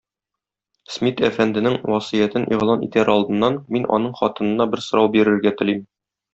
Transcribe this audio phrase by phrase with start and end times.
[0.93, 5.89] Смит әфәнденең васыятен игълан итәр алдыннан, мин аның хатынына бер сорау бирергә телим